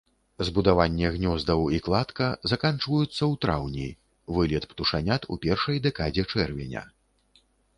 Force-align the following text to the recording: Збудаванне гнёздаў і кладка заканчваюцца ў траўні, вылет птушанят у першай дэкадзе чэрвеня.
Збудаванне 0.47 1.09
гнёздаў 1.17 1.59
і 1.77 1.79
кладка 1.87 2.29
заканчваюцца 2.53 3.11
ў 3.11 3.33
траўні, 3.45 3.87
вылет 4.39 4.67
птушанят 4.73 5.29
у 5.37 5.39
першай 5.45 5.77
дэкадзе 5.89 6.23
чэрвеня. 6.33 6.83